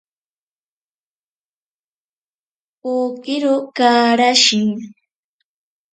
[2.81, 4.59] Pokero karashi.